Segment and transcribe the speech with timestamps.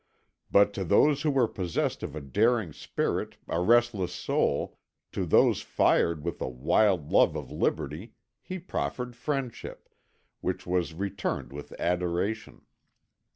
[0.49, 4.79] But to those who were possessed of a daring spirit, a restless soul,
[5.11, 9.89] to those fired with a wild love of liberty, he proffered friendship,
[10.39, 12.65] which was returned with adoration.